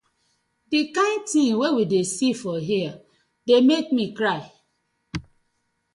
Di 0.69 0.79
kin 0.95 1.15
tin 1.29 1.51
wey 1.59 1.73
we 1.75 1.83
dey 1.91 2.05
see 2.15 2.33
for 2.41 2.57
here 2.69 2.93
dey 3.47 3.59
mek 3.67 3.85
mi 3.95 4.05
cry. 4.17 4.41